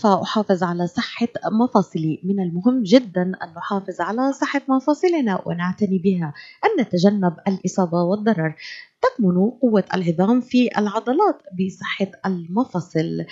كيف 0.00 0.06
أحافظ 0.06 0.62
على 0.62 0.86
صحة 0.86 1.28
مفاصلي؟ 1.52 2.20
من 2.24 2.40
المهم 2.40 2.82
جدا 2.82 3.22
أن 3.22 3.52
نحافظ 3.56 4.00
على 4.00 4.32
صحة 4.32 4.62
مفاصلنا 4.68 5.42
ونعتني 5.46 5.98
بها، 5.98 6.32
أن 6.64 6.82
نتجنب 6.82 7.36
الإصابة 7.48 8.02
والضرر. 8.02 8.54
تكمن 9.02 9.50
قوة 9.50 9.84
العظام 9.94 10.40
في 10.40 10.78
العضلات 10.78 11.42
بصحة 11.58 12.06
المفاصل 12.26 13.24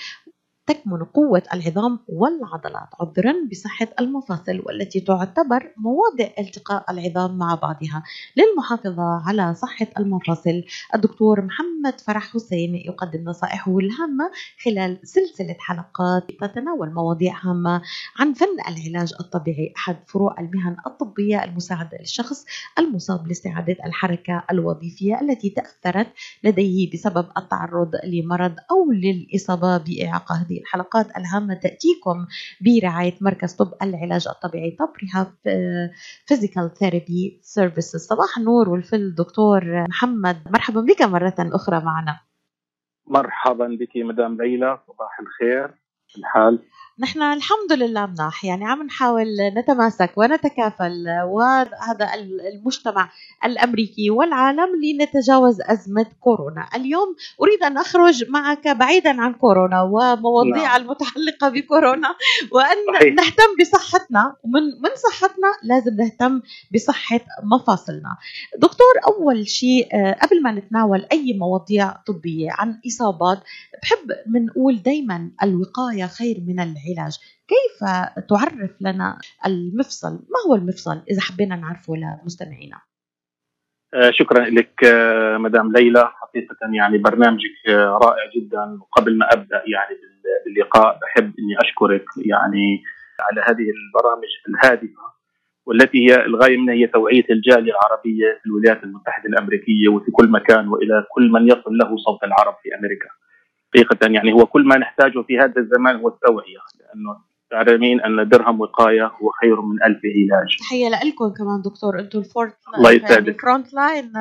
تكمن 0.69 1.04
قوة 1.04 1.43
العظام 1.54 1.99
والعضلات 2.09 2.88
عذرا 3.01 3.35
بصحة 3.51 3.87
المفاصل 4.01 4.63
والتي 4.67 5.01
تعتبر 5.01 5.72
مواضع 5.77 6.31
التقاء 6.38 6.85
العظام 6.91 7.38
مع 7.38 7.54
بعضها. 7.54 8.03
للمحافظة 8.37 9.23
على 9.28 9.54
صحة 9.54 9.87
المفاصل 9.99 10.63
الدكتور 10.95 11.41
محمد 11.45 12.01
فرح 12.01 12.33
حسين 12.33 12.74
يقدم 12.74 13.24
نصائحه 13.24 13.78
الهامة 13.78 14.31
خلال 14.65 14.99
سلسلة 15.04 15.56
حلقات 15.59 16.27
تتناول 16.41 16.92
مواضيع 16.95 17.34
هامة 17.42 17.82
عن 18.19 18.32
فن 18.32 18.46
العلاج 18.69 19.12
الطبيعي 19.20 19.73
أحد 19.77 19.96
فروع 20.06 20.41
المهن 20.41 20.77
الطبية 20.87 21.45
المساعدة 21.45 21.98
للشخص 22.00 22.45
المصاب 22.78 23.28
لاستعادة 23.28 23.77
الحركة 23.87 24.45
الوظيفية 24.50 25.20
التي 25.20 25.50
تأثرت 25.50 26.09
لديه 26.45 26.91
بسبب 26.92 27.27
التعرض 27.38 27.91
لمرض 28.05 28.55
أو 28.70 28.92
للإصابة 28.92 29.78
بإعاقة 29.78 30.46
الحلقات 30.60 31.16
الهامة 31.16 31.54
تأتيكم 31.54 32.26
برعاية 32.60 33.14
مركز 33.20 33.54
طب 33.54 33.72
العلاج 33.82 34.28
الطبيعي 34.28 34.76
Top 34.78 34.92
Rehab 35.02 35.34
Physical 36.27 36.74
Therapy 36.74 37.41
Services 37.42 38.06
صباح 38.06 38.38
النور 38.38 38.68
والفل 38.68 39.14
دكتور 39.14 39.84
محمد. 39.88 40.42
مرحبا 40.50 40.80
بك 40.80 41.02
مرة 41.02 41.34
أخرى 41.38 41.80
معنا. 41.84 42.20
مرحبا 43.06 43.66
بك 43.80 43.96
مدام 43.96 44.42
ليلى 44.42 44.78
صباح 44.86 45.20
الخير. 45.20 45.74
الحال؟ 46.18 46.59
نحن 47.01 47.23
الحمد 47.23 47.73
لله 47.73 48.07
مناح 48.07 48.45
يعني 48.45 48.65
عم 48.65 48.83
نحاول 48.83 49.27
نتماسك 49.57 50.11
ونتكافل 50.16 51.05
وهذا 51.27 52.15
المجتمع 52.55 53.10
الأمريكي 53.45 54.10
والعالم 54.10 54.68
لنتجاوز 54.85 55.60
أزمة 55.60 56.07
كورونا، 56.21 56.68
اليوم 56.74 57.16
أريد 57.43 57.63
أن 57.63 57.79
أخرج 57.79 58.30
معك 58.30 58.68
بعيدا 58.68 59.21
عن 59.21 59.32
كورونا 59.32 59.82
ومواضيع 59.82 60.77
نعم. 60.77 60.82
المتعلقة 60.82 61.49
بكورونا 61.49 62.09
وأن 62.52 62.77
صحيح. 62.95 63.15
نهتم 63.15 63.57
بصحتنا 63.60 64.37
ومن 64.45 64.62
من 64.62 64.91
صحتنا 65.11 65.49
لازم 65.62 65.97
نهتم 65.97 66.43
بصحة 66.75 67.21
مفاصلنا. 67.43 68.17
دكتور 68.57 68.95
أول 69.07 69.49
شيء 69.49 69.89
آه، 69.95 70.12
قبل 70.12 70.43
ما 70.43 70.53
نتناول 70.53 71.07
أي 71.12 71.33
مواضيع 71.39 71.93
طبية 71.93 72.49
عن 72.53 72.81
إصابات 72.87 73.39
بحب 73.83 74.09
بنقول 74.27 74.83
دائما 74.83 75.31
الوقاية 75.43 76.07
خير 76.07 76.43
من 76.47 76.61
العلاج 76.61 76.88
كيف 77.48 77.89
تعرف 78.28 78.77
لنا 78.81 79.19
المفصل؟ 79.47 80.12
ما 80.12 80.39
هو 80.48 80.55
المفصل 80.55 81.03
إذا 81.11 81.20
حبينا 81.20 81.56
نعرفه 81.56 81.94
لمستمعينا؟ 81.97 82.81
آه، 83.94 84.11
شكرا 84.11 84.44
لك 84.44 84.84
آه، 84.84 85.36
مدام 85.39 85.72
ليلى. 85.72 86.12
حقيقة 86.14 86.56
يعني 86.72 86.98
برنامجك 86.98 87.69
آه، 87.69 87.98
رائع 88.03 88.31
جدا. 88.36 88.78
وقبل 88.81 89.19
ما 89.19 89.27
أبدأ 89.33 89.62
يعني 89.66 89.97
باللقاء 90.44 90.98
بحب 91.03 91.25
أني 91.25 91.59
أشكرك 91.61 92.05
يعني 92.16 92.83
على 93.20 93.41
هذه 93.41 93.66
البرامج 93.70 94.28
الهادفة 94.48 95.19
والتي 95.66 95.98
هي 96.09 96.25
الغاية 96.25 96.56
منها 96.56 96.75
هي 96.75 96.86
توعية 96.86 97.25
الجالية 97.31 97.72
العربية 97.72 98.39
في 98.41 98.47
الولايات 98.47 98.84
المتحدة 98.84 99.28
الأمريكية 99.28 99.89
وفي 99.89 100.11
كل 100.11 100.31
مكان 100.31 100.69
وإلى 100.69 101.06
كل 101.14 101.31
من 101.31 101.47
يصل 101.47 101.72
له 101.78 101.97
صوت 101.97 102.25
العرب 102.25 102.56
في 102.62 102.69
أمريكا. 102.75 103.09
حقيقة 103.75 103.99
يعني 104.13 104.33
هو 104.33 104.47
كل 104.47 104.65
ما 104.65 104.79
نحتاجه 104.79 105.23
في 105.23 105.39
هذا 105.39 105.53
الزمان 105.61 105.97
هو 105.97 106.09
التوعية 106.09 106.59
لأنه 106.81 107.29
تعلمين 107.51 108.01
أن 108.01 108.29
درهم 108.29 108.61
وقاية 108.61 109.07
هو 109.07 109.31
خير 109.41 109.61
من 109.61 109.83
ألف 109.83 110.01
علاج. 110.05 110.57
تحية 110.61 110.89
لكم 110.89 111.29
كمان 111.39 111.63
دكتور 111.65 111.99
أنتم 112.01 112.19
ال 112.19 112.25
front 112.25 112.57
الله 112.79 112.93
يسعدك. 112.93 113.41
front 113.41 113.75
line 113.75 114.12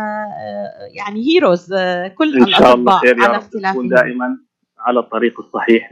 يعني 0.98 1.28
heroes 1.28 1.74
آه، 1.74 2.08
كل 2.08 2.38
إن 2.38 2.48
شاء 2.48 2.74
الله 2.76 2.98
خير 3.00 3.22
على 3.24 3.38
اختلافهم. 3.38 3.88
دائما 3.90 4.38
على 4.80 5.00
الطريق 5.00 5.40
الصحيح 5.40 5.90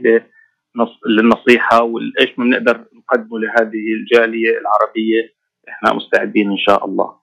للنصيحة 1.08 1.82
والإيش 1.82 2.38
ما 2.38 2.44
بنقدر 2.44 2.84
نقدمه 2.94 3.38
لهذه 3.38 3.84
الجالية 4.00 4.58
العربية. 4.58 5.36
إحنا 5.68 5.92
مستعدين 5.94 6.50
إن 6.50 6.58
شاء 6.58 6.84
الله. 6.84 7.04
آه، 7.04 7.20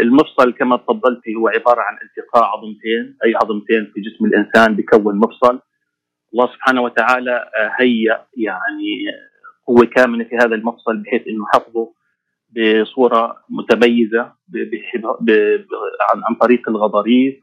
المفصل 0.00 0.52
كما 0.52 0.76
تفضلتي 0.76 1.34
هو 1.34 1.48
عبارة 1.48 1.80
عن 1.80 1.98
التقاء 2.02 2.44
عظمتين 2.44 3.16
أي 3.24 3.34
عظمتين 3.34 3.92
في 3.94 4.00
جسم 4.00 4.24
الإنسان 4.24 4.76
بكون 4.76 5.16
مفصل. 5.18 5.60
الله 6.32 6.46
سبحانه 6.46 6.82
وتعالى 6.82 7.50
آه، 7.56 7.72
هيأ 7.80 8.26
يعني 8.36 9.06
قوة 9.66 9.84
كامنة 9.84 10.24
في 10.24 10.36
هذا 10.36 10.54
المفصل 10.54 10.96
بحيث 10.96 11.22
إنه 11.28 11.46
حفظه 11.54 11.92
بصورة 12.50 13.36
متميزة 13.50 14.32
عن 16.26 16.34
طريق 16.40 16.68
الغضاريف 16.68 17.34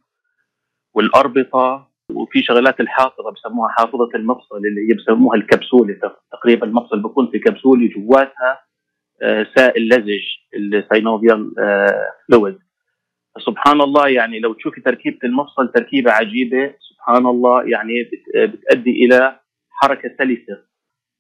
والأربطة. 0.94 1.95
وفي 2.12 2.44
شغلات 2.44 2.79
الحافظة 2.79 3.31
بسموها 3.31 3.69
حافظة 3.69 4.09
المفصل 4.16 4.57
اللي 4.57 4.81
هي 4.89 4.94
بسموها 4.97 5.38
الكبسولة. 5.38 6.00
تقريبا 6.31 6.67
المفصل 6.67 7.01
بيكون 7.01 7.31
في 7.31 7.39
كبسولة 7.39 7.89
جواتها. 7.95 8.51
آه، 8.51 8.59
سائل 9.56 9.90
لزج 9.90 10.24
السينوفيال 10.56 11.52
فلويد 12.28 12.58
سبحان 13.40 13.81
الله 13.81 14.08
يعني 14.08 14.40
لو 14.40 14.53
تشوفي 14.53 14.81
تركيبة 14.81 15.18
المفصل 15.24 15.72
تركيبة 15.72 16.12
عجيبة 16.12 16.74
سبحان 16.80 17.25
الله 17.25 17.64
يعني 17.64 17.94
بتؤدي 18.36 19.06
إلى 19.06 19.40
حركة 19.70 20.16
سلسة. 20.18 20.64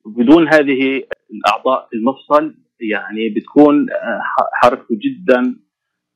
بدون 0.05 0.47
هذه 0.53 1.03
الأعضاء 1.33 1.87
المفصل 1.93 2.55
يعني 2.79 3.29
بتكون 3.29 3.91
آه، 3.91 4.21
حركته 4.53 4.95
جدا 5.05 5.55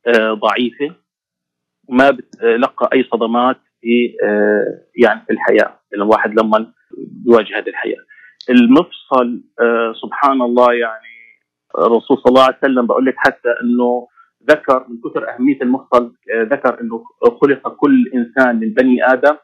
آه، 0.07 0.33
ضعيفة 0.33 0.95
وما 1.89 2.11
بتلقى 2.11 2.89
أي 2.93 3.03
صدمات 3.03 3.57
في 3.81 4.15
يعني 4.95 5.21
في 5.27 5.33
الحياة. 5.33 5.79
الواحد 5.93 6.39
لما 6.39 6.73
بيواجه 7.25 7.57
هذه 7.57 7.69
الحياة. 7.69 8.05
المفصل 8.49 9.43
سبحان 10.01 10.41
الله 10.41 10.73
يعني 10.73 11.08
الرسول 11.77 12.17
صلى 12.17 12.29
الله 12.29 12.43
عليه 12.43 12.57
وسلم 12.57 12.87
بقول 12.87 13.05
لك 13.05 13.15
حتى 13.17 13.49
إنه 13.63 14.07
ذكر 14.49 14.85
من 14.89 14.97
كثر 15.01 15.29
أهمية 15.35 15.61
المفصل 15.61 16.13
ذكر 16.51 16.81
إنه 16.81 17.03
خلق 17.41 17.67
كل 17.75 18.11
إنسان 18.13 18.59
من 18.59 18.73
بني 18.73 19.05
آدم 19.13 19.35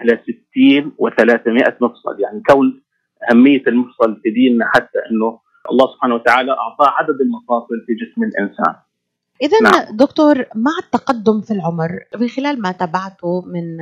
على 0.00 0.20
60 0.22 0.92
و300 1.02 1.82
مفصل 1.82 2.20
يعني 2.20 2.42
كون 2.50 2.82
أهمية 3.30 3.62
المفصل 3.66 4.20
في 4.22 4.30
ديننا 4.30 4.66
حتى 4.74 4.98
إنه 5.10 5.38
الله 5.70 5.86
سبحانه 5.94 6.14
وتعالى 6.14 6.52
أعطاه 6.52 6.88
عدد 6.88 7.20
المفاصل 7.20 7.74
في 7.86 7.94
جسم 7.94 8.22
الإنسان. 8.22 8.74
إذا 9.42 9.60
نعم. 9.62 9.96
دكتور 9.96 10.44
مع 10.54 10.70
التقدم 10.84 11.40
في 11.40 11.50
العمر 11.50 11.98
من 12.20 12.28
خلال 12.28 12.62
ما 12.62 12.72
تابعته 12.72 13.42
من 13.46 13.78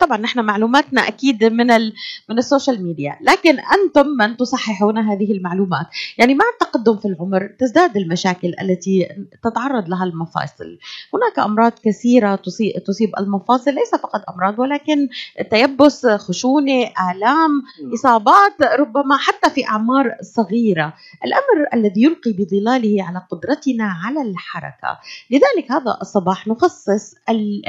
طبعا 0.00 0.16
نحن 0.18 0.40
معلوماتنا 0.40 1.08
أكيد 1.08 1.44
من 1.44 1.70
ال... 1.70 1.92
من 2.28 2.38
السوشيال 2.38 2.82
ميديا، 2.82 3.18
لكن 3.20 3.56
أنتم 3.58 4.06
من 4.06 4.36
تصححون 4.36 4.98
هذه 4.98 5.32
المعلومات، 5.32 5.86
يعني 6.18 6.34
مع 6.34 6.44
التقدم 6.54 6.96
في 6.96 7.08
العمر 7.08 7.46
تزداد 7.58 7.96
المشاكل 7.96 8.54
التي 8.62 9.08
تتعرض 9.44 9.88
لها 9.88 10.04
المفاصل، 10.04 10.78
هناك 11.14 11.38
أمراض 11.38 11.72
كثيرة 11.84 12.34
تصيب, 12.34 12.72
تصيب 12.86 13.10
المفاصل 13.18 13.74
ليس 13.74 13.94
فقط 13.94 14.20
أمراض 14.34 14.58
ولكن 14.58 15.08
تيبس، 15.50 16.06
خشونة، 16.06 16.82
آلام، 17.12 17.62
إصابات 17.94 18.62
ربما 18.78 19.16
حتى 19.16 19.50
في 19.50 19.66
أعمار 19.66 20.16
صغيرة، 20.22 20.94
الأمر 21.24 21.68
الذي 21.74 22.02
يلقي 22.02 22.32
بظلاله 22.32 23.04
على 23.04 23.22
قدرتنا 23.30 23.84
على 24.04 24.22
الحركة. 24.30 24.87
لذلك 25.30 25.70
هذا 25.70 25.98
الصباح 26.02 26.48
نخصص 26.48 27.14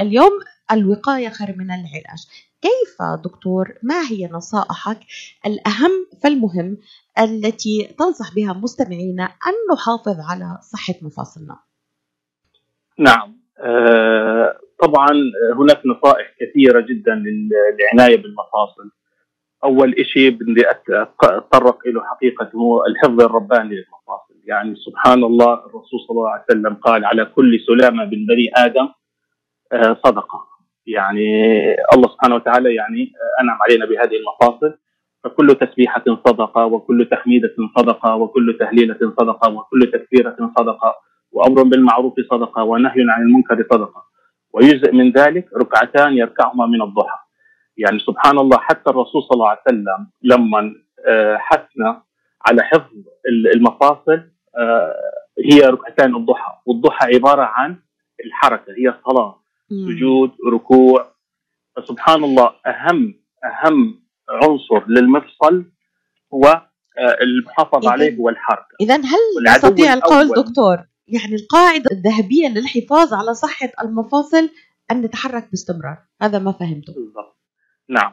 اليوم 0.00 0.32
الوقاية 0.72 1.28
خير 1.28 1.54
من 1.58 1.70
العلاج. 1.70 2.26
كيف 2.62 3.02
دكتور؟ 3.24 3.74
ما 3.82 4.00
هي 4.10 4.28
نصائحك 4.32 4.98
الأهم 5.46 6.06
فالمهم 6.22 6.76
التي 7.18 7.94
تنصح 7.98 8.34
بها 8.34 8.52
مستمعينا 8.52 9.24
أن 9.24 9.74
نحافظ 9.74 10.20
على 10.30 10.58
صحة 10.72 10.94
مفاصلنا؟ 11.02 11.56
نعم. 12.98 13.40
آه 13.58 14.58
طبعا 14.82 15.08
هناك 15.56 15.82
نصائح 15.86 16.34
كثيرة 16.40 16.80
جدا 16.80 17.14
للعناية 17.14 18.16
بالمفاصل. 18.16 18.90
أول 19.64 19.94
شيء 20.12 20.30
بدي 20.30 20.70
أتطرق 20.70 21.78
له 21.86 22.02
حقيقة 22.04 22.50
هو 22.54 22.84
الحفظ 22.86 23.20
الرباني 23.20 23.74
للمفاصل. 23.74 24.29
يعني 24.50 24.74
سبحان 24.76 25.24
الله 25.24 25.52
الرسول 25.54 26.00
صلى 26.06 26.10
الله 26.16 26.30
عليه 26.30 26.44
وسلم 26.50 26.74
قال 26.74 27.04
على 27.04 27.24
كل 27.24 27.60
سلامة 27.66 28.04
من 28.04 28.26
بني 28.26 28.50
آدم 28.56 28.88
آه، 29.72 29.96
صدقة. 30.04 30.38
يعني 30.86 31.28
الله 31.94 32.08
سبحانه 32.14 32.34
وتعالى 32.34 32.74
يعني 32.74 33.12
أنعم 33.40 33.58
علينا 33.62 33.86
بهذه 33.86 34.16
المفاصل. 34.20 34.78
فكل 35.24 35.48
تسبيحة 35.54 36.04
صدقة 36.26 36.66
وكل 36.66 37.08
تحميدة 37.10 37.54
صدقة 37.78 38.16
وكل 38.16 38.56
تهليلة 38.60 38.98
صدقة 39.20 39.52
وكل 39.54 39.90
تكبيرة 39.92 40.36
صدقة 40.58 40.94
وأمر 41.32 41.62
بالمعروف 41.62 42.14
صدقة 42.30 42.62
ونهي 42.64 43.00
عن 43.08 43.22
المنكر 43.22 43.66
صدقة. 43.72 44.02
ويجزء 44.52 44.92
من 44.92 45.12
ذلك 45.12 45.46
ركعتان 45.62 46.12
يركعهما 46.12 46.66
من 46.66 46.82
الضحى. 46.82 47.18
يعني 47.76 47.98
سبحان 47.98 48.38
الله 48.38 48.58
حتى 48.58 48.90
الرسول 48.90 49.22
صلى 49.22 49.34
الله 49.34 49.48
عليه 49.48 49.60
وسلم 49.66 50.10
لما 50.22 50.74
حثنا 51.38 52.02
على 52.46 52.62
حفظ 52.62 52.92
المفاصل 53.54 54.20
هي 55.44 55.60
ركعتين 55.60 56.16
الضحى 56.16 56.52
والضحى 56.66 57.14
عبارة 57.14 57.42
عن 57.42 57.76
الحركة 58.26 58.72
هي 58.72 58.94
صلاه 59.06 59.40
سجود 59.70 60.30
ركوع. 60.52 61.10
سبحان 61.88 62.24
الله 62.24 62.52
أهم 62.66 63.14
أهم 63.44 64.02
عنصر 64.28 64.88
للمفصل 64.88 65.64
هو 66.34 66.44
آه، 66.98 67.16
المحافظه 67.22 67.90
عليه 67.90 68.16
هو 68.16 68.28
الحركة. 68.28 68.76
اذا 68.80 68.96
هل 68.96 69.44
نستطيع 69.46 69.92
القول 69.92 70.28
دكتور 70.28 70.76
يعني 71.06 71.34
القاعدة 71.34 71.90
الذهبية 71.92 72.48
للحفاظ 72.48 73.14
على 73.14 73.34
صحة 73.34 73.68
المفاصل 73.82 74.50
أن 74.90 75.00
نتحرك 75.02 75.50
باستمرار؟ 75.50 75.98
هذا 76.22 76.38
ما 76.38 76.52
فهمته. 76.52 76.92
بالضبط. 76.94 77.38
نعم. 77.88 78.12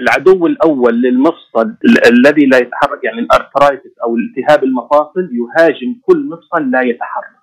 العدو 0.00 0.46
الأول 0.46 1.02
للمفصل 1.02 1.76
الذي 2.06 2.46
لا 2.46 2.58
يتحرك 2.58 3.04
يعني 3.04 3.20
الأرثرايتس 3.20 3.98
أو 4.04 4.16
التهاب 4.16 4.64
المفاصل 4.64 5.28
يهاجم 5.32 6.00
كل 6.02 6.28
مفصل 6.28 6.70
لا 6.70 6.82
يتحرك. 6.82 7.40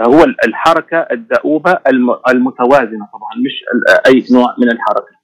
هو 0.00 0.24
الحركة 0.44 0.98
الدؤوبه 0.98 1.78
المتوازنة 2.28 3.08
طبعا 3.12 3.32
مش 3.44 3.64
أي 4.06 4.24
نوع 4.32 4.54
من 4.58 4.70
الحركة. 4.70 5.20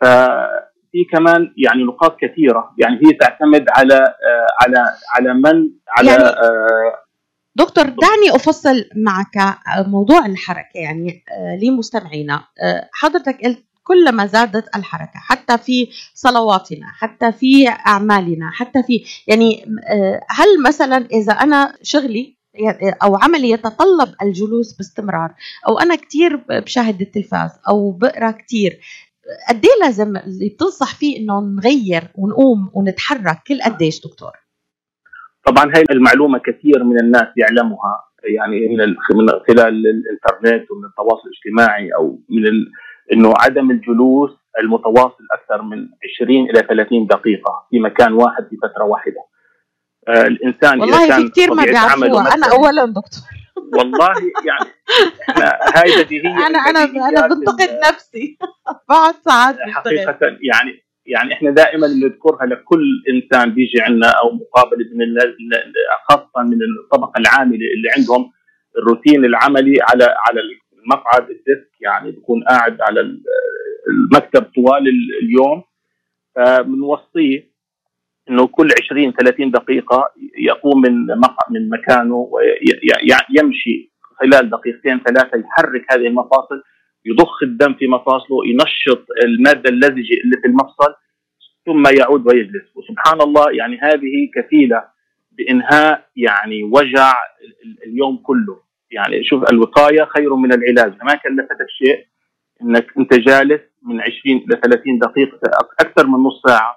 ففي 0.00 1.04
كمان 1.12 1.54
يعني 1.56 1.84
نقاط 1.84 2.16
كثيرة 2.20 2.74
يعني 2.78 2.96
هي 2.96 3.12
تعتمد 3.20 3.64
على 3.70 3.94
آه، 3.94 4.46
على 4.62 4.84
على 5.14 5.34
من؟ 5.34 5.70
على 5.98 6.10
يعني 6.10 6.22
آه، 6.24 7.04
دكتور 7.54 7.84
دعني 7.84 8.30
أفصل 8.30 8.84
معك 8.96 9.56
موضوع 9.86 10.26
الحركة 10.26 10.78
يعني 10.78 11.24
آه، 11.30 11.58
لمستمعينا. 11.64 12.44
حضرتك 12.92 13.44
قلت 13.44 13.67
كلما 13.88 14.26
زادت 14.26 14.76
الحركة 14.76 15.12
حتى 15.28 15.58
في 15.58 15.88
صلواتنا 16.14 16.86
حتى 16.98 17.32
في 17.32 17.68
أعمالنا 17.68 18.50
حتى 18.52 18.82
في 18.82 19.04
يعني 19.26 19.64
هل 20.30 20.62
مثلا 20.66 20.96
إذا 20.96 21.32
أنا 21.32 21.74
شغلي 21.82 22.38
أو 23.02 23.16
عملي 23.16 23.50
يتطلب 23.50 24.14
الجلوس 24.22 24.76
باستمرار 24.76 25.34
أو 25.68 25.78
أنا 25.78 25.94
كثير 25.94 26.36
بشاهد 26.50 27.00
التلفاز 27.00 27.50
أو 27.68 27.92
بقرأ 27.92 28.30
كثير 28.30 28.80
قد 29.48 29.64
إيه 29.64 29.86
لازم 29.86 30.16
اللي 30.16 30.48
بتنصح 30.48 30.94
فيه 30.94 31.18
إنه 31.18 31.40
نغير 31.40 32.02
ونقوم 32.14 32.70
ونتحرك 32.74 33.38
كل 33.46 33.62
قديش 33.62 34.00
دكتور؟ 34.06 34.32
طبعا 35.46 35.64
هاي 35.76 35.84
المعلومة 35.90 36.38
كثير 36.38 36.84
من 36.84 37.00
الناس 37.00 37.26
يعلمها 37.36 38.04
يعني 38.36 38.68
من 38.68 38.86
من 39.16 39.28
خلال 39.48 39.74
الإنترنت 39.86 40.70
ومن 40.70 40.84
التواصل 40.84 41.28
الاجتماعي 41.28 41.88
أو 41.98 42.20
من. 42.28 42.44
إنه 43.12 43.34
عدم 43.36 43.70
الجلوس 43.70 44.30
المتواصل 44.60 45.24
أكثر 45.32 45.62
من 45.62 45.88
20 46.22 46.50
إلى 46.50 46.66
30 46.68 47.06
دقيقة 47.06 47.66
في 47.70 47.78
مكان 47.78 48.12
واحد 48.12 48.48
في 48.50 48.56
فترة 48.56 48.84
واحدة. 48.84 49.20
آه 50.08 50.26
الإنسان 50.26 50.80
والله 50.80 51.04
اذا 51.04 51.08
كان 51.08 51.22
في 51.22 51.30
كثير 51.30 51.54
ما 51.54 51.64
بيعرفوها. 51.64 52.34
أنا 52.34 52.52
اولا 52.52 52.84
دكتور. 52.84 53.22
والله 53.78 54.14
يعني 54.46 54.70
هاي 55.74 56.04
بديهيه 56.04 56.46
أنا 56.46 56.58
أنا 56.58 57.08
أنا 57.08 57.26
بنتقد 57.26 57.78
نفسي. 57.88 58.38
بعد 58.88 59.14
ساعات 59.24 59.56
حقيقة 59.60 60.18
يعني 60.22 60.88
يعني 61.06 61.32
إحنا 61.32 61.50
دائما 61.50 61.86
نذكرها 61.86 62.46
لكل 62.46 62.84
إنسان 63.08 63.54
بيجي 63.54 63.80
عندنا 63.80 64.10
أو 64.10 64.30
مقابله 64.30 64.86
من 64.94 65.32
خاصة 66.08 66.42
من 66.42 66.58
الطبقة 66.84 67.18
العاملة 67.18 67.66
اللي 67.76 67.88
عندهم 67.96 68.32
الروتين 68.78 69.24
العملي 69.24 69.78
على 69.82 70.04
على 70.04 70.40
المقعد 70.88 71.22
الديسك 71.22 71.70
يعني 71.80 72.10
بيكون 72.10 72.42
قاعد 72.44 72.80
على 72.80 73.00
المكتب 73.88 74.42
طوال 74.42 74.88
اليوم. 75.22 75.62
فبنوصيه 76.34 77.48
إنه 78.30 78.46
كل 78.46 78.68
20 78.84 79.12
30 79.12 79.50
دقيقة 79.50 80.12
يقوم 80.38 80.80
من 80.80 81.06
من 81.50 81.68
مكانه 81.68 82.14
ويمشي 82.32 83.92
خلال 84.20 84.50
دقيقتين 84.50 85.00
ثلاثة 85.00 85.38
يحرك 85.38 85.92
هذه 85.92 86.06
المفاصل 86.06 86.62
يضخ 87.04 87.42
الدم 87.42 87.74
في 87.74 87.86
مفاصله 87.86 88.46
ينشط 88.46 89.06
المادة 89.24 89.70
اللزجه 89.70 90.20
اللي 90.24 90.36
في 90.42 90.46
المفصل 90.46 90.94
ثم 91.66 91.82
يعود 91.98 92.26
ويجلس. 92.26 92.76
وسبحان 92.76 93.20
الله 93.20 93.46
يعني 93.52 93.78
هذه 93.82 94.30
كفيلة 94.34 94.84
بإنهاء 95.32 96.08
يعني 96.16 96.62
وجع 96.64 97.12
اليوم 97.86 98.16
كله. 98.16 98.67
يعني 98.90 99.24
شوف 99.24 99.50
الوقاية 99.52 100.04
خير 100.04 100.34
من 100.34 100.52
العلاج. 100.52 100.92
ما 101.02 101.14
كلفتك 101.14 101.66
شيء 101.68 102.06
إنك 102.62 102.86
أنت 102.98 103.14
جالس 103.14 103.60
من 103.82 104.00
20 104.00 104.12
إلى 104.26 104.60
30 104.64 104.98
دقيقة 104.98 105.40
أكثر 105.80 106.06
من 106.06 106.18
نص 106.24 106.42
ساعة 106.46 106.76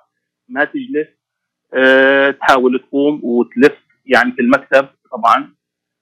ما 0.49 0.63
تجلس 0.65 1.07
أه 1.73 2.31
تحاول 2.31 2.79
تقوم 2.79 3.19
وتلف 3.23 3.77
يعني 4.05 4.31
في 4.31 4.41
المكتب 4.41 4.87
طبعا 5.11 5.53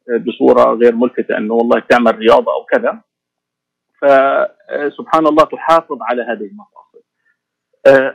آه، 0.10 0.18
بصورة 0.18 0.74
غير 0.74 0.96
ملفتة 0.96 1.38
إنه 1.38 1.54
والله 1.54 1.80
تعمل 1.80 2.16
رياضة 2.16 2.52
أو 2.54 2.64
كذا. 2.66 3.02
فسبحان 4.02 5.28
الله 5.28 5.44
تحافظ 5.44 5.98
على 6.02 6.22
هذه 6.22 6.50
المفاصل 6.52 6.80
آه، 6.80 6.89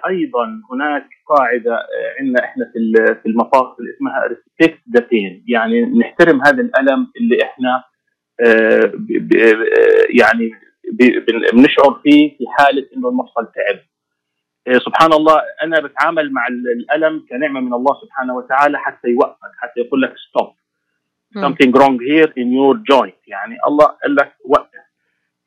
أيضا 0.09 0.61
هناك 0.73 1.07
قاعدة 1.29 1.75
آه، 1.75 2.15
عندنا 2.21 2.45
إحنا 2.45 2.65
في 2.73 2.79
في 3.23 3.29
المفاصل 3.29 3.83
اسمها 3.97 4.27
ريسبكت 4.27 4.81
ذا 4.97 5.07
بين 5.11 5.45
يعني 5.49 5.83
نحترم 5.99 6.43
هذا 6.43 6.61
الألم 6.63 7.13
اللي 7.21 7.39
إحنا 7.43 7.85
يعني 10.21 10.51
بنشعر 11.53 12.01
فيه 12.03 12.37
في 12.39 12.45
حالة 12.59 12.87
إنه 12.97 13.09
المفصل 13.09 13.53
تعب. 13.55 13.81
سبحان 14.81 15.13
الله 15.13 15.43
أنا 15.63 15.81
بتعامل 15.81 16.33
مع 16.33 16.47
الألم 16.49 17.27
كنعمة 17.31 17.61
من 17.61 17.75
الله 17.75 18.01
سبحانه 18.05 18.37
وتعالى 18.37 18.79
حتى 18.79 19.09
يوقفك 19.09 19.53
حتى 19.59 19.81
يقول 19.81 20.03
لك 20.03 20.15
ستوب 20.29 20.53
something 21.45 21.71
wrong 21.79 21.99
here 21.99 22.31
in 22.43 22.49
your 22.59 22.75
joint. 22.91 23.19
يعني 23.27 23.57
الله 23.67 23.87
قال 23.87 24.15
لك 24.15 24.33
وقف. 24.45 24.69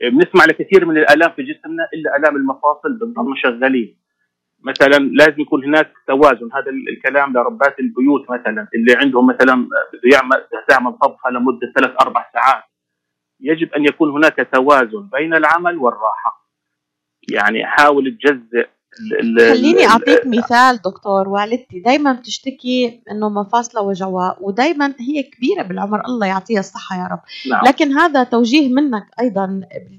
بنسمع 0.01 0.45
لكثير 0.45 0.85
من 0.85 0.97
الألام 0.97 1.31
في 1.31 1.43
جسمنا 1.43 1.87
إلا 1.93 2.15
ألام 2.17 2.35
المفاصل 2.35 2.93
بنضل 3.01 3.37
شغالين. 3.37 3.97
مثلا 4.63 4.97
لازم 4.97 5.41
يكون 5.41 5.65
هناك 5.65 5.93
توازن. 6.07 6.49
هذا 6.53 6.71
الكلام 6.71 7.33
لربات 7.33 7.79
البيوت 7.79 8.31
مثلا 8.31 8.67
اللي 8.75 8.95
عندهم 8.95 9.27
مثلا 9.27 9.67
يعمل 10.13 10.47
تعمل 10.67 10.93
طبخه 10.93 11.29
لمده 11.29 11.71
ثلاث 11.75 12.01
أربع 12.01 12.25
ساعات. 12.33 12.63
يجب 13.39 13.73
أن 13.73 13.85
يكون 13.85 14.11
هناك 14.11 14.49
توازن 14.53 15.09
بين 15.11 15.33
العمل 15.33 15.77
والراحة. 15.77 16.47
يعني 17.31 17.65
حاول 17.65 18.17
تجزئ 18.21 18.67
خليني 19.37 19.85
أعطيك 19.85 20.21
مثال 20.25 20.77
دكتور 20.85 21.29
والدتي 21.29 21.79
دائما 21.79 22.13
بتشتكي 22.13 23.01
إنه 23.11 23.29
مفاصلها 23.29 23.83
وجعها 23.83 24.37
ودائما 24.41 24.93
هي 24.99 25.23
كبيرة 25.23 25.63
بالعمر 25.63 26.05
الله 26.05 26.27
يعطيها 26.27 26.59
الصحة 26.59 26.95
يا 26.95 27.07
رب. 27.07 27.19
نعم. 27.51 27.65
لكن 27.65 27.91
هذا 27.91 28.23
توجيه 28.23 28.69
منك 28.73 29.03
أيضا 29.19 29.45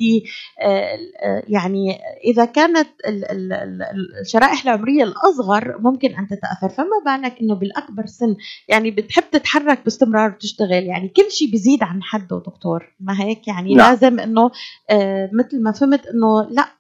ل 0.01 0.21
آه، 0.63 1.43
يعني 1.49 1.99
إذا 2.25 2.45
كانت 2.45 2.89
الشرائح 4.21 4.65
العمرية 4.65 5.05
الأصغر 5.05 5.79
ممكن 5.79 6.15
أن 6.15 6.29
تتأثر. 6.29 6.69
فما 6.69 7.03
بالك 7.07 7.41
إنه 7.41 7.55
بالأكبر 7.55 8.07
سن 8.07 8.37
يعني 8.69 8.91
بتحب 8.91 9.25
تتحرك 9.33 9.85
باستمرار 9.85 10.31
وتشتغل 10.31 10.85
يعني 10.85 11.09
كل 11.09 11.31
شيء 11.31 11.51
بيزيد 11.51 11.83
عن 11.83 12.03
حده 12.03 12.43
دكتور. 12.47 12.95
ما 13.01 13.21
هيك؟ 13.21 13.49
يعني 13.49 13.75
نعم. 13.75 13.91
لازم 13.91 14.21
إنه 14.21 14.51
آه، 14.91 15.31
مثل 15.33 15.63
ما 15.63 15.73
فهمت 15.73 16.07
إنه 16.07 16.49
لا 16.51 16.63
آه، 16.63 16.78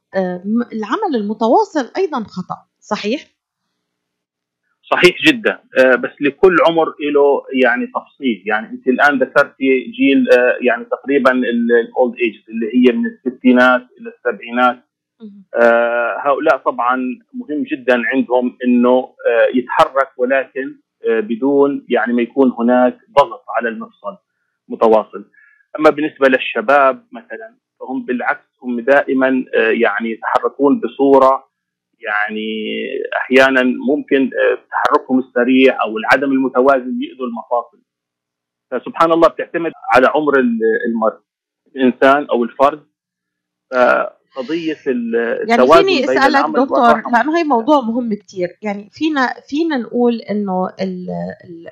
العمل 0.72 1.16
المتواصل 1.16 1.90
أيضا 1.96 2.24
خطأ 2.24 2.56
صحيح؟ 2.80 3.38
صحيح 4.90 5.16
جدا. 5.26 5.58
آه، 5.78 5.94
بس 5.94 6.10
لكل 6.20 6.56
عمر 6.66 6.86
له 6.86 7.42
يعني 7.62 7.86
تفصيل. 7.86 8.42
يعني 8.46 8.68
أنت 8.68 8.88
الآن 8.88 9.18
ذكرتي 9.18 9.92
جيل 9.96 10.30
آه، 10.32 10.56
يعني 10.60 10.84
تقريبا 10.84 11.32
الاولد 11.32 12.14
ايج 12.16 12.34
اللي 12.48 12.66
هي 12.74 12.96
من 12.96 13.06
الستينات 13.06 13.86
إلى 14.00 14.12
السبعينات. 14.16 14.84
هؤلاء 16.24 16.56
طبعا 16.56 16.96
مهم 17.34 17.62
جدا 17.62 18.02
عندهم 18.14 18.58
إنه 18.64 19.14
يتحرك 19.54 20.08
ولكن 20.16 20.76
بدون 21.06 21.86
يعني 21.88 22.12
ما 22.12 22.22
يكون 22.22 22.52
هناك 22.58 22.98
ضغط 23.18 23.44
على 23.48 23.68
المفصل 23.68 24.16
متواصل. 24.68 25.24
أما 25.78 25.90
بالنسبة 25.90 26.28
للشباب 26.28 27.06
مثلا 27.12 27.54
فهم 27.80 28.04
بالعكس 28.04 28.44
هم 28.62 28.80
دائما 28.80 29.44
آه، 29.54 29.70
يعني 29.70 30.11
يتحركون 30.11 30.80
بصورة 30.80 31.49
يعني 32.00 32.50
أحيانا 33.16 33.62
ممكن 33.62 34.23
آه، 34.23 34.58
تحركهم 34.70 35.18
السريع 35.18 35.82
أو 35.82 35.99
العدم 35.99 36.32
المتوازن 36.32 37.02
يؤذوا 37.02 37.26
المفاصل. 37.26 37.82
فسبحان 38.70 39.12
الله 39.12 39.28
بتعتمد 39.28 39.73
على 39.94 40.06
عمر 40.06 40.38
المرء 40.88 41.20
الإنسان 41.76 42.25
أو 42.25 42.44
الفرد. 42.44 42.88
قضيه 44.37 44.76
يعني 45.49 45.66
فيني 45.66 46.04
أسألك 46.04 46.44
دكتور 46.56 47.11
لأنه 47.12 47.38
هي 47.38 47.44
موضوع 47.44 47.80
مهم 47.80 48.14
كثير 48.14 48.49
يعني 48.62 48.90
فينا 48.92 49.35
فينا 49.49 49.76
نقول 49.76 50.14
إنه 50.14 50.68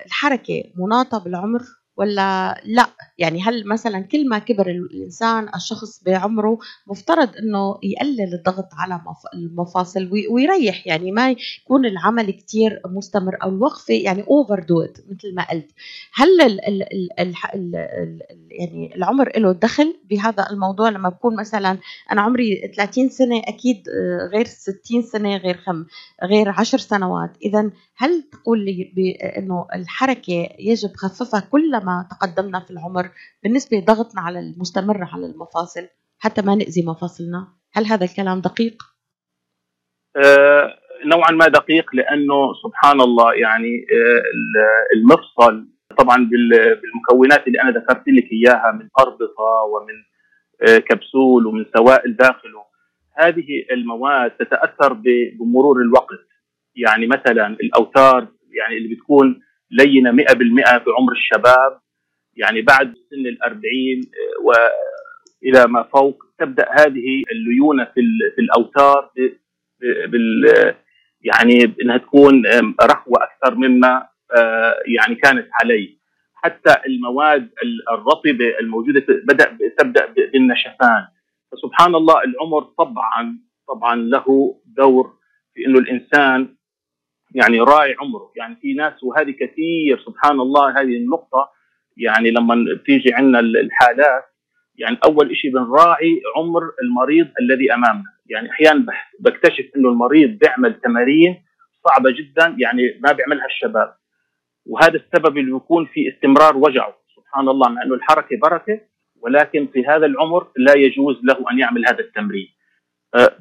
الحركة 0.06 0.64
مناطة 0.76 1.24
بالعمر 1.24 1.62
ولا 1.96 2.60
لا؟ 2.64 2.86
يعني 3.18 3.42
هل 3.42 3.68
مثلا 3.68 4.00
كل 4.00 4.28
ما 4.28 4.38
كبر 4.38 4.70
الإنسان 4.70 5.48
الشخص 5.54 6.02
بعمره 6.04 6.58
مفترض 6.86 7.36
إنه 7.36 7.78
يقلل 7.82 8.34
الضغط 8.34 8.68
على 8.72 9.00
المفاصل 9.34 10.10
ويريح. 10.30 10.86
يعني 10.86 11.12
ما 11.12 11.30
يكون 11.30 11.86
العمل 11.86 12.30
كتير 12.30 12.80
مستمر 12.86 13.36
أو 13.42 13.48
الوقفة 13.48 13.94
يعني 13.94 14.22
اوفر 14.22 14.60
دوت 14.60 15.00
مثل 15.10 15.34
ما 15.34 15.50
قلت. 15.50 15.70
هل 16.14 16.40
ال 16.40 16.68
ال 16.68 16.82
ال 16.82 17.08
ال 17.20 17.36
ال 17.54 17.76
ال 17.76 18.46
يعني 18.50 18.96
العمر 18.96 19.38
له 19.38 19.52
دخل 19.52 19.96
بهذا 20.10 20.50
الموضوع؟ 20.50 20.88
لما 20.88 21.08
بكون 21.08 21.36
مثلا 21.36 21.78
أنا 22.12 22.20
عمري 22.20 22.72
30 22.76 23.08
سنة 23.08 23.38
أكيد 23.38 23.88
آه، 23.88 24.28
غير 24.36 24.46
60 24.46 25.02
سنة 25.02 25.36
غير 25.36 25.56
خم 25.56 25.84
غير 26.24 26.48
10 26.48 26.78
سنوات. 26.78 27.30
اذا 27.42 27.70
هل 27.96 28.22
تقول 28.22 28.64
لي 28.64 28.92
بانه 28.96 29.66
الحركة 29.74 30.48
يجب 30.58 30.96
خففها 30.96 31.40
كلما 31.40 31.85
تقدمنا 32.10 32.60
في 32.60 32.70
العمر 32.70 33.10
بالنسبة 33.42 33.76
لضغطنا 33.76 34.20
على 34.20 34.38
المستمر 34.38 35.04
على 35.12 35.26
المفاصل 35.26 35.88
حتى 36.18 36.42
ما 36.42 36.54
نأذي 36.54 36.82
مفاصلنا. 36.86 37.48
هل 37.72 37.86
هذا 37.86 38.04
الكلام 38.04 38.40
دقيق؟ 38.40 38.82
أه 40.16 40.78
نوعا 41.04 41.30
ما 41.30 41.48
دقيق 41.48 41.94
لأنه 41.94 42.54
سبحان 42.62 43.00
الله 43.00 43.34
يعني 43.34 43.86
أه 43.92 44.22
المفصل 44.96 45.68
طبعا 45.98 46.16
بالمكونات 46.16 47.46
اللي 47.46 47.62
أنا 47.62 47.70
ذكرت 47.70 48.04
لك 48.08 48.32
إياها 48.32 48.72
من 48.72 48.88
أربطة 48.98 49.44
ومن 49.72 49.94
أه 50.68 50.78
كبسول 50.78 51.46
ومن 51.46 51.66
سوائل 51.76 52.16
داخله 52.16 52.64
هذه 53.18 53.46
المواد 53.70 54.30
تتأثر 54.30 54.92
بمرور 55.38 55.80
الوقت. 55.80 56.26
يعني 56.78 57.06
مثلا 57.06 57.46
الأوتار 57.46 58.28
يعني 58.50 58.76
اللي 58.76 58.94
بتكون 58.94 59.42
لينة 59.70 60.12
100% 60.12 60.78
في 60.78 60.90
عمر 60.98 61.12
الشباب. 61.12 61.80
يعني 62.34 62.62
بعد 62.62 62.94
سن 63.10 63.26
الأربعين 63.26 64.00
والى 64.42 65.66
ما 65.68 65.82
فوق 65.82 66.22
تبدأ 66.38 66.68
هذه 66.70 67.22
الليونة 67.32 67.84
في 67.84 68.00
في 68.34 68.40
الأوتار 68.40 69.10
بال 70.08 70.44
يعني 71.20 71.74
إنها 71.82 71.96
تكون 71.96 72.42
رخوه 72.82 73.18
أكثر 73.22 73.54
مما 73.54 74.08
يعني 74.86 75.14
كانت 75.14 75.48
عليه 75.62 75.96
حتى 76.34 76.74
المواد 76.86 77.50
الرطبة 77.92 78.58
الموجودة 78.60 79.04
بدأ 79.08 79.58
تبدأ 79.78 80.06
بالنشفان. 80.06 81.06
فسبحان 81.52 81.94
الله 81.94 82.24
العمر 82.24 82.62
طبعا 82.62 83.38
طبعا 83.68 83.96
له 83.96 84.56
دور 84.66 85.16
في 85.54 85.66
إنه 85.66 85.78
الإنسان 85.78 86.55
يعني 87.36 87.60
راعي 87.60 87.94
عمره. 88.00 88.32
يعني 88.36 88.56
في 88.56 88.74
ناس 88.74 89.04
وهذه 89.04 89.30
كثير 89.30 90.04
سبحان 90.06 90.40
الله 90.40 90.80
هذه 90.80 90.96
النقطة. 90.96 91.50
يعني 91.96 92.30
لما 92.30 92.54
تيجي 92.86 93.14
عندنا 93.14 93.40
الحالات 93.40 94.24
يعني 94.78 94.98
أول 95.04 95.36
شيء 95.36 95.52
بنراعي 95.52 96.22
عمر 96.36 96.62
المريض 96.82 97.28
الذي 97.40 97.74
أمامنا. 97.74 98.10
يعني 98.26 98.50
أحيانا 98.50 98.86
بكتشف 99.20 99.66
أنه 99.76 99.88
المريض 99.88 100.30
بيعمل 100.38 100.80
تمارين 100.80 101.42
صعبة 101.88 102.10
جدا 102.10 102.56
يعني 102.58 102.82
ما 103.00 103.12
بيعملها 103.12 103.46
الشباب. 103.46 103.94
وهذا 104.66 104.96
السبب 104.96 105.38
اللي 105.38 105.52
بيكون 105.52 105.86
في 105.86 106.00
استمرار 106.14 106.56
وجعه. 106.56 106.94
سبحان 107.16 107.48
الله 107.48 107.68
مع 107.68 107.82
أنه 107.82 107.94
الحركة 107.94 108.36
بركة 108.42 108.80
ولكن 109.22 109.66
في 109.72 109.86
هذا 109.86 110.06
العمر 110.06 110.48
لا 110.56 110.74
يجوز 110.76 111.16
له 111.24 111.50
أن 111.52 111.58
يعمل 111.58 111.86
هذا 111.88 112.00
التمرين. 112.00 112.48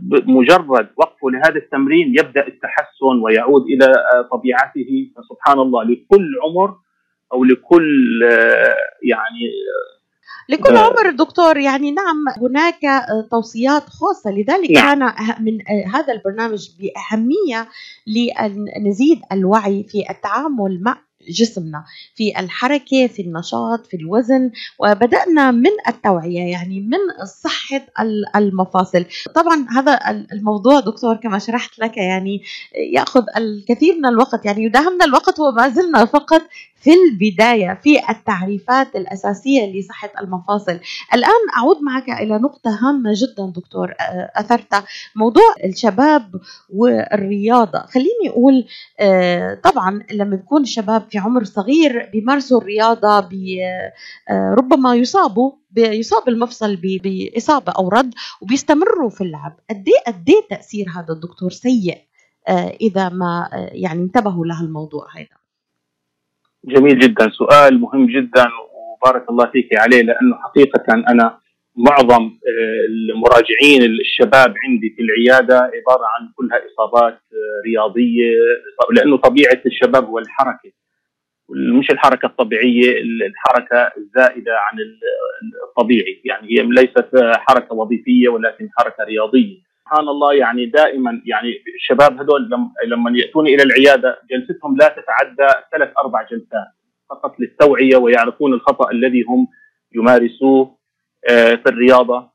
مجرد 0.09 0.89
وقفه 0.97 1.29
لهذا 1.29 1.55
التمرين 1.55 2.07
يبدأ 2.07 2.47
التحسن 2.47 3.21
ويعود 3.23 3.61
إلى 3.61 3.93
طبيعته 4.31 5.11
فسبحان 5.15 5.59
الله 5.59 5.83
لكل 5.83 6.31
عمر 6.43 6.77
أو 7.33 7.43
لكل 7.43 8.21
يعني 9.03 9.51
لكل 10.49 10.77
عمر 10.77 11.09
دكتور 11.09 11.57
يعني 11.57 11.91
نعم 11.91 12.25
هناك 12.41 12.79
توصيات 13.31 13.83
خاصة 13.89 14.31
لذلك 14.31 14.71
نعم. 14.71 14.99
كان 14.99 15.13
من 15.43 15.57
هذا 15.93 16.13
البرنامج 16.13 16.69
بأهمية 16.79 17.69
لأن 18.07 18.65
نزيد 18.87 19.19
الوعي 19.31 19.83
في 19.83 20.03
التعامل 20.09 20.83
مع 20.83 20.97
جسمنا 21.29 21.83
في 22.15 22.39
الحركة 22.39 23.07
في 23.07 23.21
النشاط 23.21 23.87
في 23.87 23.97
الوزن 23.97 24.51
وبدأنا 24.79 25.51
من 25.51 25.71
التوعية 25.87 26.51
يعني 26.51 26.81
من 26.81 27.25
صحة 27.25 27.81
المفاصل. 28.35 29.05
طبعا 29.35 29.65
هذا 29.69 29.99
الموضوع 30.33 30.79
دكتور 30.79 31.15
كما 31.15 31.39
شرحت 31.39 31.79
لك 31.79 31.97
يعني 31.97 32.41
يأخذ 32.93 33.23
الكثير 33.37 33.95
من 33.95 34.05
الوقت 34.05 34.45
يعني 34.45 34.63
يداهمنا 34.63 35.05
الوقت 35.05 35.39
وما 35.39 35.69
زلنا 35.69 36.05
فقط 36.05 36.41
في 36.85 36.91
البداية 36.93 37.79
في 37.83 38.09
التعريفات 38.09 38.95
الأساسية 38.95 39.65
لصحة 39.79 40.09
المفاصل. 40.21 40.79
الآن 41.13 41.41
أعود 41.57 41.77
معك 41.81 42.09
إلى 42.09 42.37
نقطة 42.37 42.79
هامة 42.81 43.11
جدا 43.15 43.53
دكتور 43.55 43.93
أثرتها 44.35 44.85
موضوع 45.15 45.43
الشباب 45.63 46.31
والرياضة. 46.69 47.79
خليني 47.79 48.29
أقول 48.29 48.65
طبعا 49.63 50.03
لما 50.11 50.35
بيكون 50.35 50.61
الشباب 50.61 51.05
في 51.09 51.17
عمر 51.17 51.43
صغير 51.43 52.09
بيمارسوا 52.13 52.61
الرياضة 52.61 53.29
ربما 54.31 54.95
يصابوا 54.95 55.51
بيصاب 55.71 56.29
المفصل 56.29 56.75
بإصابة 56.75 57.71
أو 57.71 57.89
رد 57.89 58.13
وبيستمروا 58.41 59.09
في 59.09 59.21
اللعب. 59.21 59.59
قد 59.69 59.85
إيه 59.87 60.15
إيه 60.27 60.41
تأثير 60.49 60.85
هذا 60.95 61.13
الدكتور 61.13 61.51
سيء 61.51 61.97
إذا 62.81 63.09
ما 63.09 63.49
يعني 63.53 64.01
انتبهوا 64.01 64.45
لهالموضوع 64.45 65.07
هذا؟ 65.15 65.44
جميل 66.67 66.99
جدا. 66.99 67.29
سؤال 67.29 67.81
مهم 67.81 68.05
جدا 68.05 68.45
وبارك 68.75 69.29
الله 69.29 69.45
فيك 69.45 69.69
عليه 69.77 70.01
لأنه 70.01 70.35
حقيقة 70.43 70.93
أنا 70.93 71.37
معظم 71.77 72.23
آه، 72.23 72.85
المراجعين 72.89 73.83
الشباب 73.83 74.53
عندي 74.65 74.89
في 74.95 75.01
العيادة 75.01 75.55
عبارة 75.55 76.05
عن 76.15 76.29
كلها 76.35 76.61
إصابات 76.73 77.13
آه، 77.13 77.61
رياضية 77.67 78.31
لأنه 78.91 79.17
طبيعة 79.17 79.61
الشباب 79.65 80.05
هو 80.05 80.19
الحركة. 80.19 80.71
مش 81.79 81.91
الحركة 81.91 82.25
الطبيعية 82.25 83.01
الحركة 83.01 83.91
الزائدة 83.97 84.51
عن 84.51 84.77
الطبيعي. 85.69 86.21
يعني 86.25 86.47
هي 86.51 86.63
ليست 86.63 87.09
حركة 87.33 87.75
وظيفية 87.75 88.29
ولكن 88.29 88.69
حركة 88.77 89.03
رياضية. 89.03 89.57
سبحان 89.85 90.07
الله 90.09 90.33
يعني 90.33 90.65
دائما 90.65 91.21
يعني 91.25 91.63
الشباب 91.75 92.21
هذول 92.21 92.49
لما 92.87 93.11
يأتون 93.17 93.47
إلى 93.47 93.63
العيادة 93.63 94.19
جلستهم 94.29 94.77
لا 94.77 94.87
تتعدى 94.87 95.53
ثلاث 95.71 95.89
أربع 95.99 96.21
جلسات 96.31 96.67
فقط 97.09 97.39
للتوعية 97.39 97.97
ويعرفون 97.97 98.53
الخطأ 98.53 98.91
الذي 98.91 99.21
هم 99.21 99.47
يمارسوه 99.95 100.77
آه، 101.29 101.55
في 101.55 101.69
الرياضة. 101.69 102.31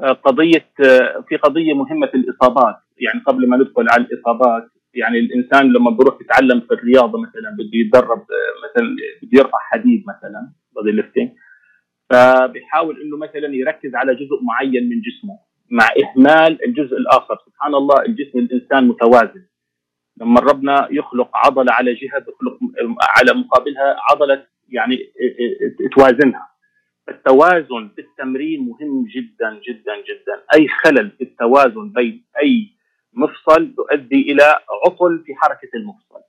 آه، 0.00 0.12
قضية 0.12 0.70
آه، 0.84 1.24
في 1.28 1.36
قضية 1.36 1.74
مهمة 1.74 2.10
الإصابات 2.14 2.76
يعني 2.98 3.20
قبل 3.26 3.48
ما 3.48 3.56
ندخل 3.56 3.86
على 3.90 4.04
الإصابات 4.04 4.70
يعني 4.94 5.18
الإنسان 5.18 5.72
لما 5.72 5.90
بيروح 5.90 6.20
يتعلم 6.20 6.60
في 6.60 6.74
الرياضة 6.74 7.18
مثلا 7.18 7.50
بده 7.58 7.70
يتدرب 7.72 8.26
مثلا 8.64 8.96
بده 9.22 9.38
يرفع 9.38 9.58
حديد 9.60 10.04
مثلا 10.08 10.52
بودي 10.74 10.90
ليفتنج 10.90 11.30
فبيحاول 12.10 13.02
إنه 13.02 13.16
مثلا 13.16 13.54
يركز 13.54 13.94
على 13.94 14.14
جزء 14.14 14.42
معين 14.42 14.88
من 14.88 15.00
جسمه. 15.00 15.45
مع 15.70 15.88
إهمال 16.04 16.64
الجزء 16.64 16.96
الآخر. 16.96 17.38
سبحان 17.46 17.74
الله 17.74 18.02
الجسم 18.02 18.38
الإنسان 18.38 18.88
متوازن. 18.88 19.46
لما 20.20 20.40
ربنا 20.40 20.88
يخلق 20.90 21.30
عضلة 21.34 21.72
على 21.72 21.94
جهة 21.94 22.24
يخلق 22.28 22.58
على 23.18 23.32
مقابلها 23.40 23.96
عضلة 24.10 24.46
يعني 24.68 24.98
توازنها 25.96 26.48
التوازن 27.08 27.88
في 27.96 28.00
التمرين 28.00 28.60
مهم 28.60 29.06
جدا 29.14 29.60
جدا 29.68 29.96
جدا. 29.96 30.42
أي 30.54 30.68
خلل 30.68 31.10
في 31.10 31.24
التوازن 31.24 31.92
بين 31.92 32.24
أي 32.42 32.68
مفصل 33.12 33.74
يؤدي 33.78 34.32
إلى 34.32 34.42
عطل 34.86 35.22
في 35.26 35.34
حركة 35.34 35.68
المفصل. 35.74 36.20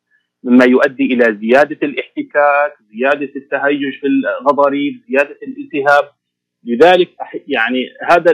مما 0.44 0.65
يؤدي 0.65 1.13
إلى 1.13 1.38
زيادة 1.41 1.88
الاحتكاك 1.88 2.74
زيادة 2.94 3.32
التهيج 3.36 4.00
في 4.01 4.08
الغضاريف 4.08 4.96
زيادة 5.10 5.38
الالتهاب. 5.44 6.10
لذلك 6.63 7.10
يعني 7.48 7.89
هذا 8.10 8.32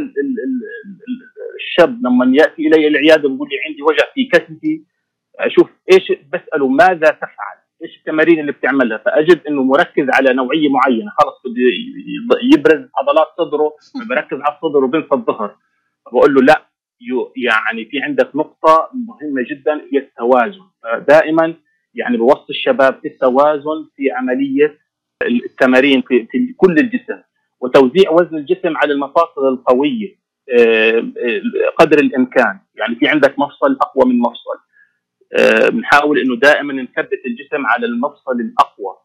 الشاب 1.63 1.99
لما 2.05 2.37
يأتي 2.37 2.67
إلي 2.67 2.87
العيادة 2.87 3.29
ويقول 3.29 3.49
لي 3.49 3.55
عندي 3.67 3.81
وجع 3.81 4.05
في 4.13 4.25
كتفي 4.25 4.83
أشوف 5.39 5.69
إيش 5.91 6.11
بسأله 6.33 6.67
ماذا 6.67 7.09
تفعل؟ 7.09 7.57
إيش 7.83 7.97
التمارين 7.97 8.39
اللي 8.39 8.51
بتعملها؟ 8.51 8.97
فأجد 8.97 9.41
إنه 9.47 9.63
مركز 9.63 10.05
على 10.09 10.33
نوعية 10.33 10.69
معينة 10.69 11.11
خلص 11.19 11.41
بده 11.45 11.63
يبرز 12.53 12.89
عضلات 12.99 13.27
صدره 13.37 13.73
بركز 14.09 14.37
على 14.41 14.55
الصدر 14.55 14.83
وبنسى 14.83 15.07
الظهر 15.11 15.55
بقول 16.11 16.33
له 16.33 16.41
لا 16.41 16.65
يعني 17.35 17.85
في 17.85 17.99
عندك 18.01 18.35
نقطة 18.35 18.89
مهمة 18.93 19.45
جدا 19.51 19.81
هي 19.91 19.97
التوازن 19.97 20.65
دائما 21.07 21.53
يعني 21.93 22.17
بوصي 22.17 22.49
الشباب 22.49 22.99
في 23.01 23.07
التوازن 23.07 23.89
في 23.95 24.11
عملية 24.11 24.77
التمارين 25.25 26.01
في, 26.01 26.27
في 26.31 26.53
كل 26.57 26.77
الجسم 26.77 27.21
وتوزيع 27.61 28.11
وزن 28.11 28.37
الجسم 28.37 28.77
على 28.77 28.93
المفاصل 28.93 29.47
القوية 29.47 30.22
قدر 31.77 31.99
الإمكان. 31.99 32.59
يعني 32.75 32.95
في 32.95 33.07
عندك 33.07 33.39
مفصل 33.39 33.77
أقوى 33.81 34.13
من 34.13 34.19
مفصل. 34.19 34.59
آه، 35.33 35.69
بنحاول 35.69 36.19
إنه 36.19 36.35
دائما 36.35 36.73
نثبت 36.73 37.25
الجسم 37.25 37.65
على 37.65 37.85
المفصل 37.85 38.39
الأقوى 38.39 38.95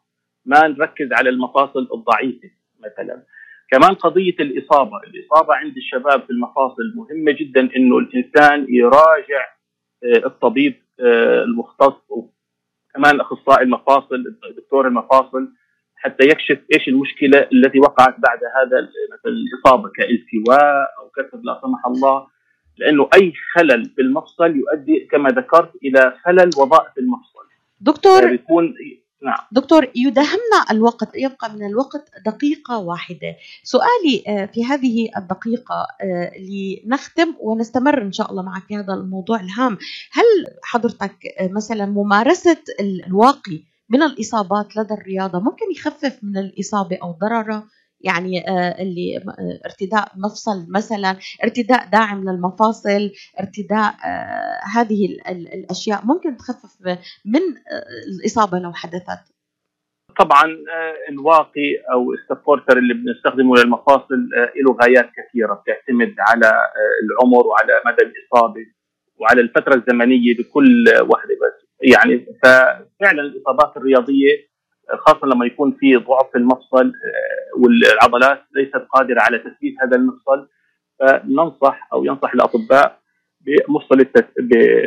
ما 0.44 0.68
نركز 0.68 1.12
على 1.12 1.30
المفاصل 1.30 1.88
الضعيفة 1.94 2.50
مثلا. 2.78 3.22
كمان 3.70 3.94
قضية 3.94 4.36
الإصابة، 4.40 4.96
الإصابة 5.06 5.54
عند 5.54 5.76
الشباب 5.76 6.22
في 6.22 6.30
المفاصل 6.30 6.82
مهمة 6.96 7.32
جدا 7.32 7.60
إنه 7.76 7.98
الإنسان 7.98 8.66
يراجع 8.68 9.58
آه، 10.04 10.26
الطبيب 10.26 10.74
آه، 11.00 11.42
المختص 11.42 12.10
وكمان 12.10 13.20
أخصائي 13.20 13.64
المفاصل 13.64 14.24
دكتور 14.56 14.88
المفاصل 14.88 15.52
حتى 15.98 16.24
يكشف 16.24 16.58
إيش 16.74 16.88
المشكلة 16.88 17.48
التي 17.52 17.80
وقعت 17.80 18.14
بعد 18.18 18.38
هذا 18.56 18.88
مثلا 19.12 19.32
الإصابة 19.32 19.88
كالتواء 19.88 20.86
أو 20.98 21.08
كسر 21.08 21.38
لا 21.42 21.60
سمح 21.62 21.86
الله. 21.86 22.26
لأنه 22.78 23.08
أي 23.14 23.32
خلل 23.54 23.84
في 23.96 24.02
المفصل 24.02 24.56
يؤدي 24.56 25.08
كما 25.10 25.28
ذكرت 25.28 25.70
إلى 25.84 26.14
خلل 26.24 26.50
وظائف 26.56 26.98
المفصل. 26.98 27.38
دكتور 27.80 28.26
بيكون 28.26 28.74
نعم. 29.22 29.38
دكتور 29.52 29.86
يداهمنا 29.96 30.64
الوقت 30.70 31.10
يبقى 31.14 31.52
من 31.54 31.66
الوقت 31.66 32.10
دقيقة 32.26 32.78
واحدة. 32.78 33.36
سؤالي 33.62 34.24
آه، 34.28 34.46
في 34.46 34.64
هذه 34.64 35.08
الدقيقة 35.16 35.86
آه، 36.02 36.32
لنختم 36.38 37.34
ونستمر 37.40 38.02
إن 38.02 38.12
شاء 38.12 38.30
الله 38.30 38.42
معك 38.42 38.62
في 38.68 38.76
هذا 38.76 38.94
الموضوع 38.94 39.40
الهام. 39.40 39.78
هل 40.12 40.24
حضرتك 40.62 41.16
آه، 41.40 41.48
مثلا 41.52 41.86
ممارسة 41.86 42.62
الواقي 42.80 43.62
من 43.90 44.02
الإصابات 44.02 44.76
لدى 44.76 44.94
الرياضة 44.94 45.38
ممكن 45.38 45.70
يخفف 45.76 46.18
من 46.22 46.38
الإصابة 46.38 46.98
أو 47.02 47.12
ضررها؟ 47.12 47.68
يعني 48.00 48.48
آه، 48.48 48.82
اللي 48.82 49.16
آه، 49.16 49.60
ارتداء 49.64 50.12
مفصل 50.16 50.66
مثلا 50.68 51.16
ارتداء 51.44 51.90
داعم 51.90 52.24
للمفاصل 52.30 53.10
ارتداء 53.40 53.94
آه، 54.06 54.60
هذه 54.74 55.06
الأشياء 55.54 56.06
ممكن 56.06 56.36
تخفف 56.36 56.98
من 57.24 57.40
الإصابة 58.08 58.58
لو 58.58 58.72
حدثت. 58.72 59.38
طبعا 60.18 60.44
الواقي 61.08 61.76
أو 61.92 62.12
السبورتر 62.12 62.78
اللي 62.78 62.94
بنستخدمه 62.94 63.56
للمفاصل 63.56 64.28
له 64.64 64.76
غايات 64.82 65.10
كثيرة 65.16 65.54
بتعتمد 65.54 66.14
على 66.18 66.52
العمر 67.04 67.46
وعلى 67.46 67.82
مدى 67.86 68.02
الإصابة 68.02 68.66
وعلى 69.16 69.40
الفترة 69.40 69.74
الزمنية 69.74 70.32
لكل 70.34 70.84
وحده 70.88 71.34
بس. 71.34 71.67
يعني 71.82 72.26
ففعلا 72.42 73.22
الإصابات 73.22 73.76
الرياضية 73.76 74.48
خاصة 74.96 75.26
لما 75.26 75.46
يكون 75.46 75.76
في 75.80 75.96
ضعف 75.96 76.30
في 76.32 76.38
المفصل 76.38 76.86
آه، 76.86 77.60
والعضلات 77.60 78.42
ليست 78.56 78.86
قادرة 78.94 79.20
على 79.20 79.38
تثبيت 79.38 79.74
هذا 79.82 79.96
المفصل 79.96 80.48
فننصح 81.00 81.88
أو 81.92 82.04
ينصح 82.04 82.34
الأطباء 82.34 82.98
بمفصل 83.40 83.96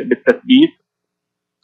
بالتثبيت 0.04 0.70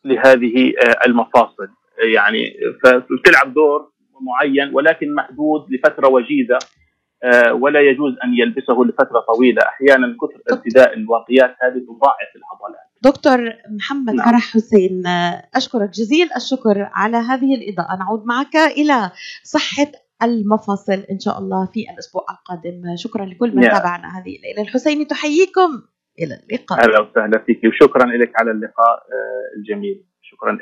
لهذه 0.05 0.73
آه، 0.85 1.07
المفاصل. 1.07 1.69
يعني 2.15 2.55
فتلعب 2.85 3.55
دور 3.55 3.93
معين 4.21 4.75
ولكن 4.75 5.15
محدود 5.15 5.67
لفترة 5.71 6.09
وجيزة 6.09 6.59
آه، 7.23 7.53
ولا 7.53 7.81
يجوز 7.81 8.17
أن 8.25 8.35
يلبسه 8.39 8.75
لفترة 8.89 9.21
طويلة. 9.21 9.63
أحيانا 9.63 10.17
كثر 10.21 10.53
ارتداء 10.53 10.95
الواقيات 10.95 11.57
هذه 11.63 11.79
تضاعف 11.79 12.31
العضلات. 12.37 12.88
دكتور 13.03 13.39
محمد 13.71 14.15
نعم. 14.15 14.27
فرح 14.27 14.53
حسين 14.53 15.03
أشكرك 15.55 15.91
جزيل 15.91 16.29
الشكر 16.37 16.91
على 16.93 17.17
هذه 17.17 17.55
الإضاءة. 17.55 17.97
نعود 17.97 18.25
معك 18.25 18.57
إلى 18.57 19.11
صحة 19.45 19.93
المفاصل 20.23 21.05
إن 21.13 21.19
شاء 21.21 21.39
الله 21.39 21.67
في 21.67 21.91
الأسبوع 21.91 22.27
القادم. 22.31 22.97
شكرا 22.97 23.25
لكل 23.25 23.57
من 23.57 23.63
تابعنا 23.63 24.19
هذه 24.19 24.37
الليلة. 24.37 24.63
الحسيني 24.63 25.05
تحييكم. 25.05 25.71
إلى 26.19 26.35
اللقاء. 26.35 26.81
أهلا 26.81 27.01
وسهلا 27.01 27.45
فيك. 27.47 27.61
وشكرا 27.65 28.07
لك 28.07 28.33
على 28.41 28.51
اللقاء 28.51 28.97
آه، 28.97 29.59
الجميل. 29.59 30.05
شكرا 30.23 30.53
لك. 30.53 30.61